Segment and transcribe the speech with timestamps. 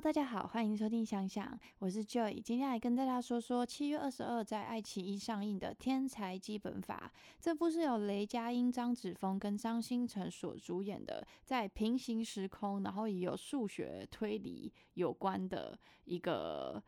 [0.00, 7.10] 大家好，欢迎收听想想，我是 Joy，今天来跟大家说说七月二十二在爱奇艺上映的《天才基本法》。
[7.40, 16.82] 这部是由雷佳音、张子枫跟张新成所主演的，在平行时空，然后也有数学推理有关的一个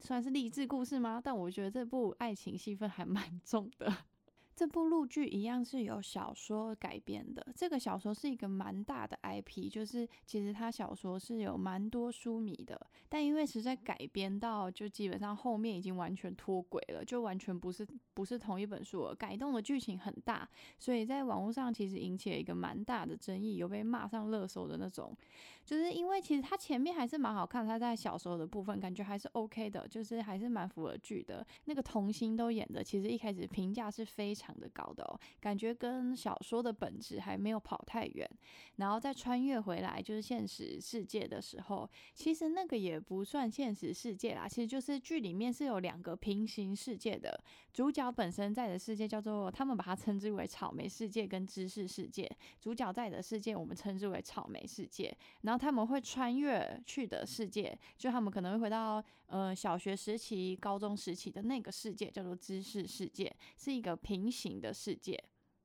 [0.00, 1.20] 算是励志故事吗？
[1.22, 3.92] 但我觉得这部爱情戏份还蛮重的。
[4.54, 7.44] 这部录剧一样是由小说改编的。
[7.56, 20.48] 这个小说是一个蛮大的 IP，就是其实它小说是有蛮多书迷的，但因为实在改编到就基本上后面已经完全脱轨了，就完全不是不是同一本书了，改动的剧情很大，
[20.78, 25.16] 所以在网络上其实引起了一个蛮大的争议，有被骂上热搜的那种。
[25.64, 31.44] 就是因为其实它前面还是蛮好看，它在小说的部分感觉还是 OK 的，就是还是蛮符合剧的。
[31.64, 34.43] 那个童星都演的，其实一开始评价是非常。
[34.44, 38.28] 常的高的哦，感觉跟小说的本质还没有跑太远，
[38.76, 47.42] 然后再穿越回来就是现实世界的时候，其实那个也不算现实世界啦，其实就是剧里面是有两个平行世界的，
[47.72, 64.33] 主角本身在的世界叫做他们把它称之为草莓世界跟知识世界，主角在的世界我们称之为草莓世界，然后他们会穿越去的世界，就他们可能会回到呃小学时期、高中时期的那个世界，叫做知识世界，是一个平。
[64.34, 65.22] 型的世界。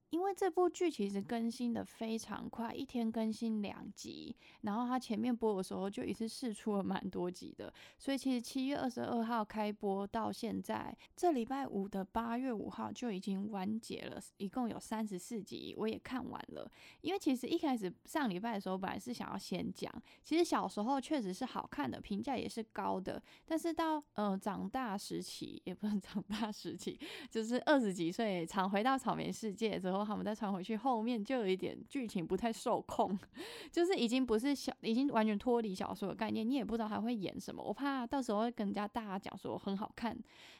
[0.09, 16.69] 因为这部剧其实更新的非常快，一天更新两集，然后它前面播的时候就一次试出了蛮多集的，所以其实七月二十二号开播到现在，这礼拜五的八月五号就已经完结了，一共有三十四集，我也看完了。
[17.02, 19.93] 因为其实一开始上礼拜的时候，本来是想要先讲，
[20.23, 26.99] 其实小时候确实是好看的，评价也是高的，但是到呃长大时期，也不能长大时期，
[27.30, 29.98] 就是二十几岁，常回到草莓世界之后。
[30.03, 33.17] 他们再传回去，后面就有一点剧情不太受控，
[33.72, 37.64] 就是已经不是小，已经完全脱离小说的概念，你也不知道他会演什么。
[37.64, 40.17] 我怕到时候会跟人家大家讲说很好看，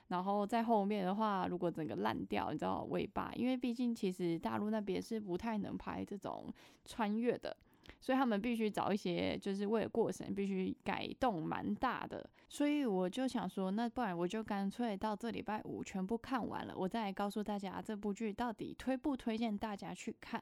[0.08, 6.52] 然后在后面的话，如果整个烂掉，你知道尾巴，因为毕竟其实大陆那边是不太能拍这种
[6.86, 7.56] 穿越的。
[8.00, 12.30] 所以他们必须找一些，就是为了过审，必须改动蛮大的。
[12.48, 20.42] 所以我就想说，那不然我就干脆到这礼拜五全部看完了，我再告诉大家这部剧到底推不推荐大家去看。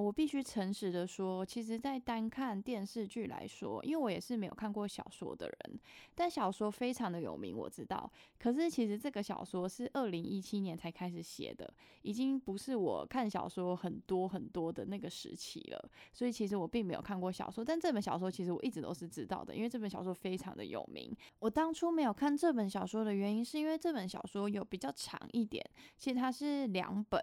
[0.00, 5.80] 我必须诚实的说，其实，在单看电视剧来说，因为我也是没有看过小说的人，
[6.14, 8.10] 但小说非常的有名，我知道。
[8.38, 15.90] 可是，其实这个小说是二零一七年才开始写的，已经不是我看小说很多很多的那个时期了。
[16.12, 21.10] 所以，其实我并没有看过小说，但这本小说其实我一直都是知道的，因为这本小说非常的有名。
[21.38, 25.64] 我当初没有看这本小说的原因，是因为这本小说有比较长一点，
[25.96, 27.18] 其实它是两本，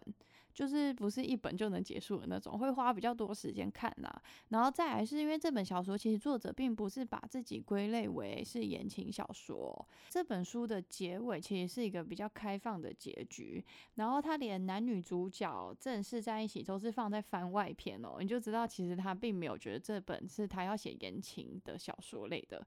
[0.53, 2.58] 就是不是一本就能结束的那种。
[2.58, 4.09] 会花比较多时间看呐，
[4.50, 13.63] 然后再来是因为这本小说其实作者并不是把自己归类为是言情小说，这本书的结尾其实是一个比较开放的结局，
[13.96, 22.66] 然后他连男女主角正式在一起都是放在番外篇哦，你就知道其实他并没有觉得这本是他要写言情的小说类的，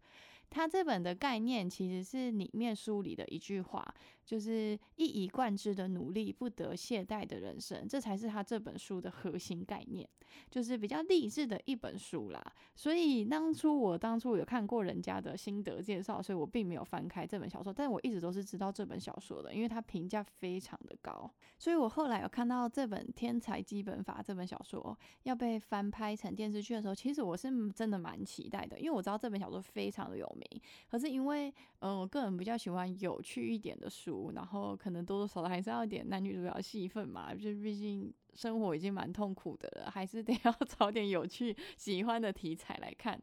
[0.51, 9.83] 他这本的概念其实是里面书里的一句话，就是一以贯之的努力不得懈怠的人生，这才是他这本书的核心概。
[9.89, 10.09] 念
[10.51, 12.43] 就是比较励志的一本书啦，
[12.75, 30.61] 所以当初我当初有看过人家的心得介绍，所以我并没有翻开这本小说，但我一直都是知道这本小说的，因为它评价非常的高，所以我后来有看到这本《天才基本法》这本小说要被翻拍成电视剧的时候，其实我是真的蛮期待的，因为我知道这本小说非常的有名，
[30.91, 38.13] 可是因为嗯，我个人比较喜欢有趣一点的书，然后可能多多少少还是要点男女主角戏份嘛，就毕竟。
[38.37, 43.19] 生活已经蛮痛苦的了，还是得 要找点有趣、喜欢的题材来看。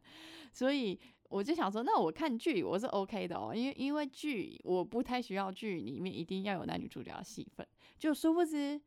[0.52, 0.98] 所以
[1.28, 7.64] 我就想说，那我看剧我是 OK 的哦，因为因为剧我不太需要剧里面一定要有男女主角戏份。
[7.96, 8.80] 就殊不知，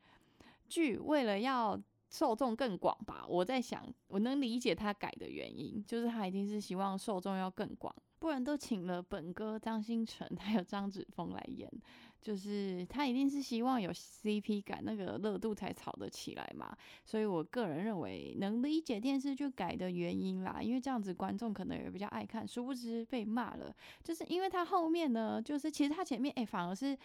[0.67, 7.95] 剧为了要受众更广吧，我在想，我能理解他改的原因，就是他一定是希望受众要更广。
[8.19, 11.69] 不然都请了本哥张新成 还有张子枫来演，
[12.21, 16.75] 就是他一定是希望有 CP 感，那个热度才炒得起来嘛。
[17.05, 22.47] 所以我个人认为能理解电视剧改的原因啦，因为这样子观众可能也比较爱看。
[22.47, 26.97] 殊不知被骂了，就是因为他后面呢，就是其实他前面哎反而是。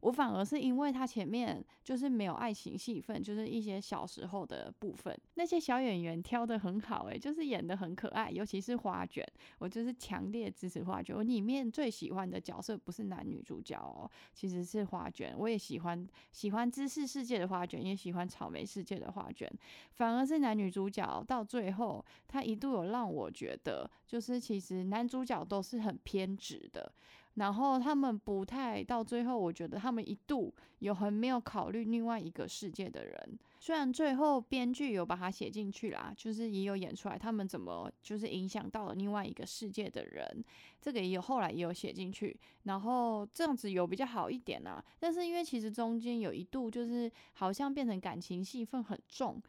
[0.00, 9.26] 我反而是因为他前面就是没有爱情戏份，就是一些小时候的部分，那些小演员挑的很好，诶，就是演的很可爱，尤其是花卷，
[9.58, 11.14] 我就是强烈支持花卷。
[11.14, 15.34] 我里面最喜欢的角色不是男女主角哦，其实是花卷。
[15.36, 19.50] 我也喜欢喜欢知识世界的花卷，也喜欢草莓世界的花卷，
[19.92, 26.90] 反而是男女主角到最后，他一度有让我觉得，就是其实男主角都是很偏执的。
[27.40, 33.38] 然后他们不太到最后，我觉得他们一度有很没有考虑另外一个世界的人。
[33.58, 40.44] 虽然最后编剧有把它写进去啦，就是也有演出来，他们怎么就是影响到了另外一个世界的人，
[40.82, 42.38] 这个也有后来也有写进去。
[42.64, 49.42] 然后这样子有比较好一点啊，但是因为其实中间有一度就是好像变成感情戏份很重，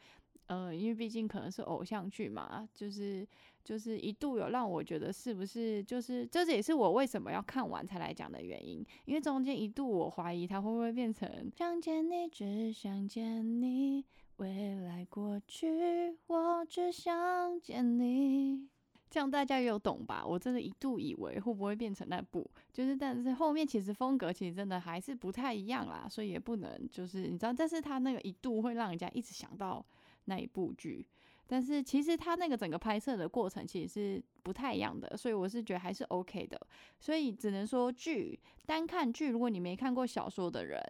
[0.46, 3.28] 呃，因为毕竟可能是偶像剧嘛，就是。
[3.64, 14.04] 就是一度有让我觉得是不是就是这也是我为什么要看完才来讲的原因，因为中间一度我怀疑它会不会变成想见你只想见你，
[14.38, 18.68] 未来过去我只想见你，
[19.10, 20.26] 这样大家也有懂吧？
[20.26, 29.86] 我真的一度以为会不会变成那部，就是但是后面其实风格其实真的还是不太一样啦，所以也不能就是你知道，但是他那个一度会让人家一直想到
[30.26, 31.06] 那一部剧。
[31.52, 36.58] 但是其实他那个整个拍摄的过程其实是不太一样的，所以我是觉得还是 OK 的。
[36.98, 40.82] 所以只能说剧单看剧，如果你没看过小说的人，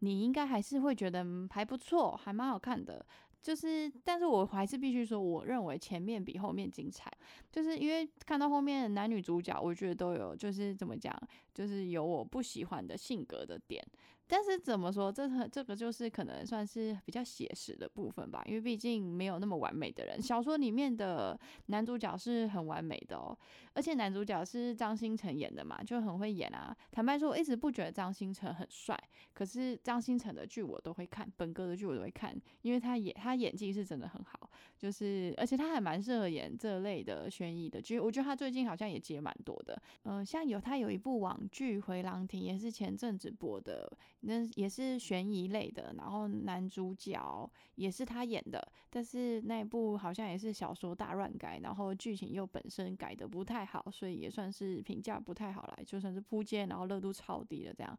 [0.00, 3.02] 你应该还是会觉得还不错，还蛮好看的。
[3.40, 7.10] 就是，但是我还是必须说，我认为前面比后面精彩，
[7.50, 11.18] 就是因为看到后面男女主角，我觉得都有就是怎么讲，
[11.54, 13.82] 就是有我不喜欢的性格的点。
[14.26, 20.20] 但是怎么说，这个这个就是可能算是比较写实的部分吧，因为毕竟没有那么完美的人。
[20.20, 23.36] 小说里面的男主角是很完美的哦，
[23.74, 26.74] 而且男主角是张新成演的嘛，就很会演啊。
[26.90, 28.98] 坦白说，我一直不觉得张新成很帅，
[29.34, 34.48] 可是张新成的剧我都会看，本哥的剧我都会看，因为他演他演技是真的很好，
[34.78, 38.00] 就是而且他还蛮适合演这类的悬疑的剧。
[38.00, 43.92] 我觉得他最近好像也接蛮多的，嗯，像有他有一部网剧《回廊亭》，也是前阵子播的。
[44.26, 57.98] 那也是悬疑类的，然后男主角也是他演的，但是那部好像也是小说大乱改，然后剧情又本身改的不太好，所以也算是评价不太好来，就算是扑街，然后热度超低的这样。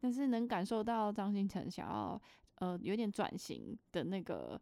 [0.00, 2.20] 但是能感受到张新成想要
[2.56, 4.60] 呃有点转型的那个。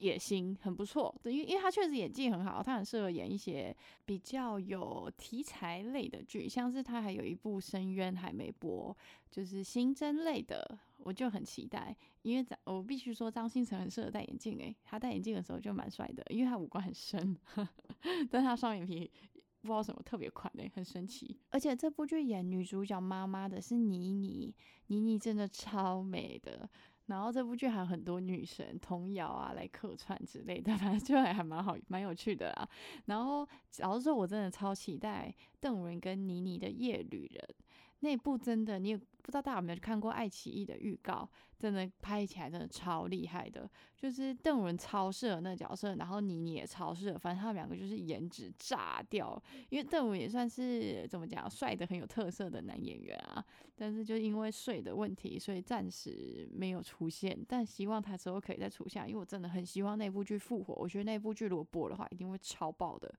[0.00, 3.74] 野心很不错，对，因为因为他确实演技很好，他很适合演一些
[4.04, 8.96] 比较有题材类的剧，像是他还有一部《深渊》还没播，
[9.30, 11.94] 就是刑侦类的，我就很期待。
[12.22, 17.36] 因为张，我必须说张新成很适合戴眼镜，诶，他戴眼镜的时候就蛮帅的，因为他五官很深，
[18.30, 19.10] 但他双眼皮
[19.60, 21.38] 不知道什么特别款诶，很神奇。
[21.50, 24.54] 而且这部剧演女主角妈妈的是倪妮，
[24.86, 26.68] 倪妮真的超美的。
[27.10, 32.68] 然后这部剧还有很多女神童谣啊来客串之类的， 反正就还还蛮好，蛮有趣的啦。
[33.06, 33.46] 然后，
[33.80, 37.44] 老实说，我真的超期待邓伦跟倪妮的《夜旅人》
[38.00, 39.00] 那部，真的你也。
[39.22, 49.40] 不知道大家有没有看过爱奇艺的预告，真的拍起来真的超厉害的，就是邓伦超适合那个角色，然后倪妮也超适合，反正他们两个就是颜值炸掉。
[49.68, 53.44] 因为邓伦也算是怎么讲，帅的很有特色的男演员啊，
[53.76, 57.38] 但是就因为睡的问题，所以暂时没有出现。
[57.46, 60.74] 但希望他之后可以再出现，因为我真的很希望那部剧复活。
[60.74, 63.14] 我觉得那部剧如果播的话，一定会超爆的。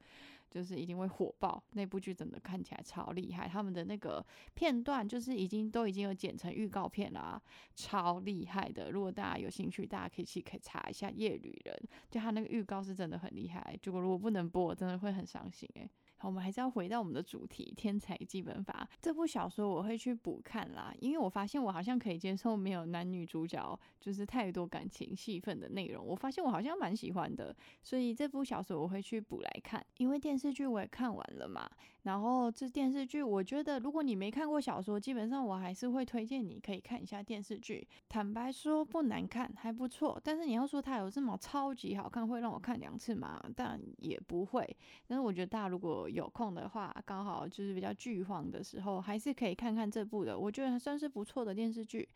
[0.51, 7.41] 就是一定会火爆，那部剧真的看起来超厉害，他们的那个片段就是已经都已经有剪成预告片了，
[7.73, 8.91] 超厉害的。
[8.91, 11.75] 如果大家有兴趣，大家可以去可以查一下《夜旅人》，
[12.11, 13.75] 就他那个预告是真的很厉害。
[13.81, 15.89] 结果如果不能播，真的会很伤心诶。
[16.27, 29.85] 我们还是要回到我们的主题《天才基本法》这部小说，我会去补看啦，因为我发现我好像可以接受没有男女主角就是太多感情戏份的内容，我发现我好像蛮喜欢的，所以这部小说我会去补来看。
[29.97, 31.69] 因为电视剧我也看完了嘛，
[32.03, 37.87] 然后这电视剧我觉得如果你没看过小说，基本上我还是会推荐你可以看一下电视剧。
[38.09, 43.41] 坦白说不难看，还不错，但是你要说它有这么超级好看，会让我看两次吗？
[43.55, 44.77] 但也不会。
[45.07, 52.07] 但是我觉得大家如果有空的话，刚好就是比较剧荒的时候，还是可以看看这部的，我觉得还算是不错的电视剧。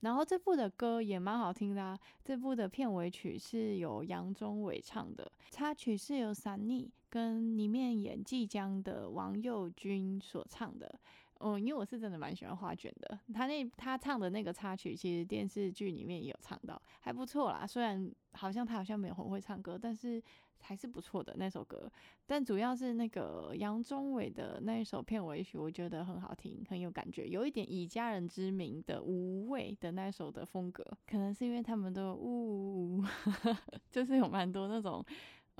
[0.00, 10.98] 然后这部的歌也蛮好听的啊，这部的片尾曲是由杨宗纬唱的，插曲是由 Sunny 跟里面演即将的王佑君所唱的。
[11.42, 17.66] 嗯，因为我是真的蛮喜欢花卷的，他那他唱的那个插曲，其实电视剧里面也有唱到，还不错啦。
[17.66, 20.22] 虽然好像他好像没有很会唱歌，但是
[20.62, 21.90] 还是不错的那首歌。
[22.26, 33.02] 但主要是那个杨宗纬的那一首片尾曲，我觉得很好听，很有感觉，有一点以家人之名的无畏的那首的风格，可能是因为他们都呜，
[33.90, 35.04] 就是有蛮多那种。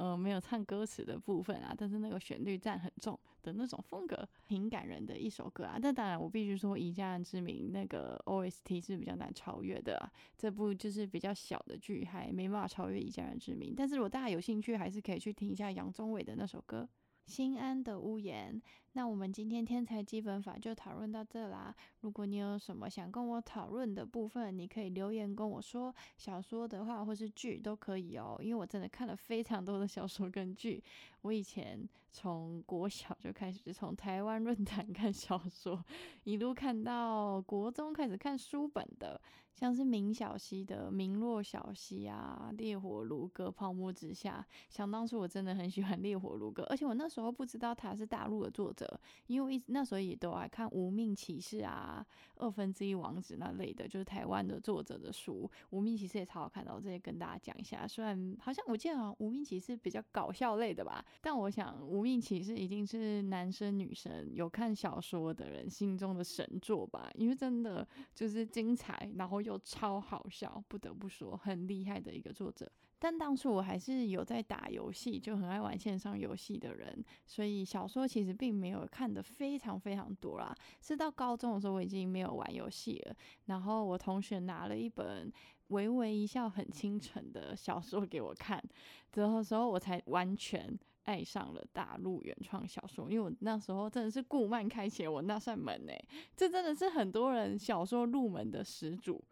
[0.01, 5.79] 呃，没有唱歌词的部分啊，但是那个旋律占很重的那种风格，挺感人的一首歌啊。
[5.79, 10.11] 但当然，我必须说，以家人之名那个 OST 是比较难超越的啊。
[10.39, 13.75] 这部就是比较小的剧，还没办法超越以家人之名。
[13.77, 16.89] 但是如果大家有兴趣，还是可以去听一下杨宗纬的那首歌
[17.31, 18.55] 《心安的屋檐》。
[18.93, 21.75] 那我们今天天才基本法就讨论到这啦。
[22.01, 25.95] 如果你有什么想跟我讨论的部分，你可以留言跟我说。
[26.17, 30.83] 小说的话或是剧都可以哦，因为我真的看了非常多的小说跟剧。
[31.23, 35.85] 我以前从国小就开始从台湾论坛看小说，
[36.25, 39.21] 一路看到国中开始看书本的，
[39.55, 44.45] 像是明小溪的《明落小溪》啊，《烈火如歌》《泡沫之夏》。
[44.69, 48.80] 想当初我真的很喜欢《烈火如歌》，而且我那时候不知道他是大陆的作者。
[49.27, 52.05] 因为我一直那时候也都爱看《无命骑士》啊，
[52.43, 57.87] 《二分之一王子》那类的，就是台湾的作者的书，《无命骑士》也超好看的，我这里跟大家讲一下。
[57.87, 72.71] 虽然好像我记得好像《无命骑士》比较搞笑类的吧，但我想《无命骑士》一定是男生女生有看小说的人心中的神作吧，因为真的就是精彩，然后又超好笑，不得不说很厉害的一个作者。
[73.01, 80.55] 但当初我还是有在打游戏，就很爱玩线上游戏的人，所以小说其实并没有看的非常非常多啦。
[80.83, 83.17] 是到高中的时候，我已经没有玩游戏了。
[83.47, 85.29] 然后我同学拿了一本
[85.69, 88.63] 《微微一笑很倾城》的小说给我看，
[89.11, 96.05] 之后时候我才完全爱上了大陆原创小说，因为我那时候真的是顾漫开启了我那扇门诶，
[96.37, 99.25] 这真的是很多人小说入门的始祖。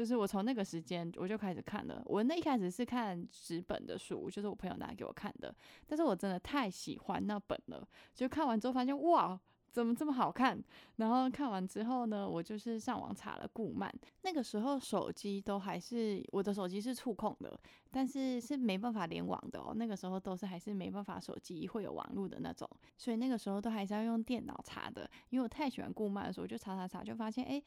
[0.00, 5.54] 就是我从那个时间我就开始看了，我那一开始是看纸本的书，就是我朋友拿给我看的，
[5.86, 9.38] 但是我真的太喜欢那本了，就看完之后发现哇，
[9.70, 10.58] 怎么这么好看？
[10.96, 22.66] 然后看完之后呢，我就是上网查了顾漫，那个时候手机都还是我的手机是触控的，但是是没办法连网的哦，那个时候都是还是没办法手机会有网络的那种，
[22.96, 27.62] 所以那个时候都还是要用电脑查的，因为我太喜欢顾漫的时候，我就查查查，就发现哎。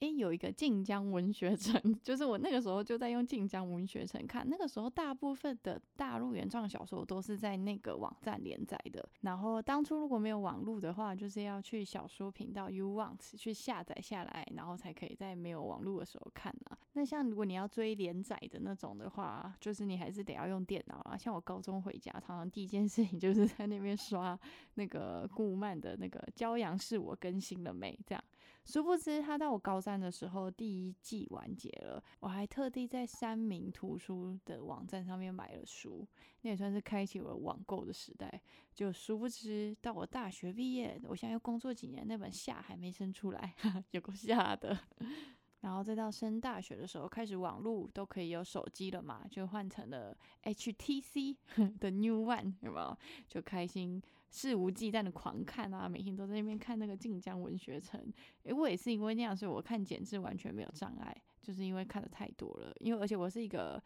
[0.00, 4.46] 诶，有一个晋江文学城， 就是我那个时候就在用晋江文学城看。
[4.48, 9.08] 那个时候大部分的大陆原创小说都是在那个网站连载的。
[9.20, 16.76] 然后当初如果没有网络的话，就是要去小说频道 u w a n t 去下载下来，然后才可以在没有网络的时候看啊。
[16.94, 21.16] 那像如果你要追连载的那种的话，就是你还是得要用电脑啊。
[21.16, 24.38] 像我高中回家，常常第一件事情就是在那边刷
[24.74, 28.22] 那个顾漫的那个《骄阳是我更新了没》这样。
[28.64, 32.02] 殊不知，他到我高三的时候，第一季完结了。
[32.20, 36.06] 我还特地在三明图书的网站上面买了书，
[36.40, 38.40] 那也算是开启了网购的时代。
[38.72, 43.54] 就殊不知，到我大学毕业，我现在又工作几年，那本夏还没生出来，
[43.92, 44.76] 有够吓的。
[45.60, 51.36] 然后再到升大学的时候，开始网络都可以有手机了嘛，就换成了 HTC
[51.80, 52.98] 的 New One，有没有？
[53.28, 54.02] 就开心。
[54.34, 58.04] 肆无忌惮的狂看啊，每天都在那边看那个晋江文学城。
[58.42, 62.74] 诶，我也是因为那样，所以我看简字完全没有障碍，就是因为看的太多了。
[62.80, 63.80] 因为而且我是一个，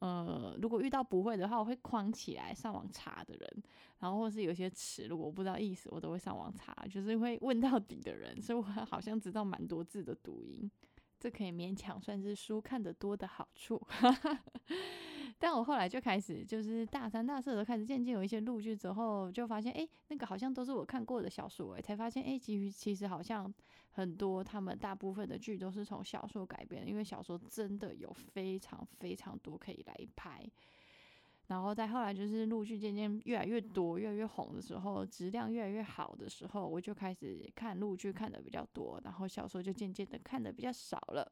[0.00, 3.62] 呃，如果遇到不会的话，我会框起来上网查的人。
[4.00, 8.38] 然后或是有些词，如果我不知道意思，我都会上网查，就是会问到底的人。
[8.42, 10.70] 所以我好像知道蛮多字的读音。
[11.18, 13.80] 这可以勉强算是书看得多的好处，
[15.38, 23.52] 但我后来就开始，就是大三、大四都开始渐渐有一些录剧之后，就发现，哎，那个好像都是我看过的小说，哎，才发现，哎，其实其实好像
[23.90, 30.48] 很多他们大部分的剧都是从小说改编，因为小说真的有非常非常多可以来拍。
[31.48, 41.30] 然后再后来就是陆续渐渐越来越多、越来越红的时候，质量越来越好的时候，我就开始看陆剧看的比较多，然后小说就渐渐的看的比较少了。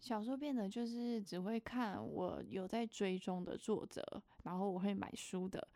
[0.00, 4.02] 小说变得就是只会看我有在追踪的作者，
[4.44, 5.66] 然后我会买书的。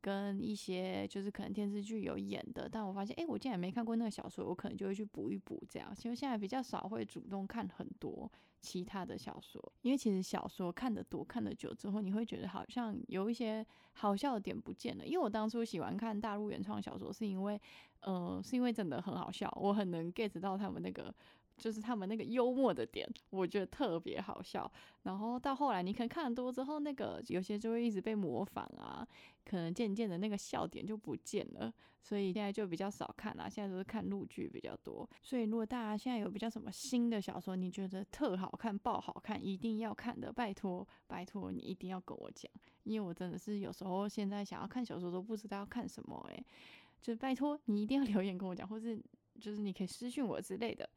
[0.00, 5.92] 跟一些就是可能电视剧有演的，但我发现，哎，我竟然没看过那个小说，我可能就会去补一补这样。
[5.92, 8.30] 其实现在比较少会主动看很多
[8.60, 15.04] 其他的小说，因为其实小说看得多、看得久之后，你会觉得好像有一些好笑的点不见了。
[15.04, 17.60] 因为我当初喜欢看大陆原创小说，是因为，
[18.02, 21.12] 呃，是因为真的很好笑，我很能 get 到他们那个。
[21.58, 24.70] 就是他们那个幽默的点，我觉得特别好笑。
[25.02, 29.06] 然后到后来，你可能看多之后，那个有些就会一直被模仿啊，
[29.44, 31.72] 可能渐渐的那个笑点就不见了。
[32.00, 35.08] 所以现在就比较少看啦，现在都是看陆剧比较多。
[35.20, 42.50] 所以如果大家现在有比较什么新的小说，你觉得特好看、爆好看，一定要看的，拜托拜托你一定要跟我讲，
[42.84, 46.42] 因为我真的是有时候现在想要看小说都不知道要看什么，诶，
[47.02, 48.98] 就拜托你一定要留言跟我讲，或是
[49.40, 50.88] 就是你可以私信我之类的。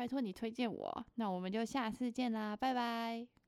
[0.00, 3.39] 拜托你推荐我，那我们就下次见啦，拜拜。